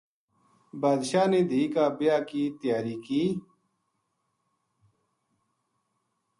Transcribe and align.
بادشاہ 0.81 1.25
نے 1.31 1.41
دھی 1.49 1.61
کا 1.73 1.85
بیاہ 1.97 2.21
کی 2.29 2.43
تیاری 2.61 2.95
کی 3.05 3.21